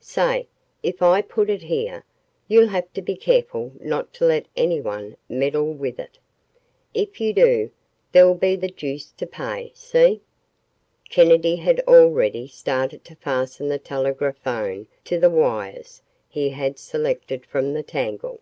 Say, 0.00 0.48
if 0.82 1.02
I 1.02 1.22
put 1.22 1.48
it 1.48 1.62
here, 1.62 2.02
you'll 2.48 2.66
have 2.66 2.92
to 2.94 3.00
be 3.00 3.14
careful 3.14 3.70
not 3.78 4.12
to 4.14 4.24
let 4.24 4.46
anyone 4.56 5.16
meddle 5.28 5.72
with 5.72 6.00
it. 6.00 6.18
If 6.94 7.20
you 7.20 7.32
do, 7.32 7.70
there'll 8.10 8.34
be 8.34 8.56
the 8.56 8.66
deuce 8.72 9.12
to 9.12 9.24
pay. 9.24 9.70
See?" 9.72 10.20
Kennedy 11.10 11.54
had 11.54 11.78
already 11.86 12.48
started 12.48 13.04
to 13.04 13.14
fasten 13.14 13.68
the 13.68 13.78
telegraphone 13.78 14.88
to 15.04 15.20
the 15.20 15.30
wires 15.30 16.02
he 16.28 16.48
had 16.48 16.76
selected 16.76 17.46
from 17.46 17.72
the 17.72 17.84
tangle. 17.84 18.40